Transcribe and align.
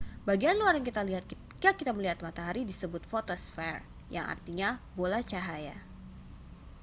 bagian 0.27 0.55
luar 0.59 0.73
yang 0.75 0.81
kita 0.89 1.01
lihat 1.09 1.25
ketika 1.31 1.71
kita 1.79 1.91
melihat 1.95 2.17
matahari 2.27 2.61
disebut 2.69 3.01
fotosfer 3.11 3.75
yang 4.15 4.25
artinya 4.33 4.69
bola 4.97 5.19
cahaya 5.31 5.75